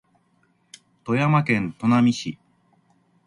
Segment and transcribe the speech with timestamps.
[1.03, 2.39] 富山県砺波市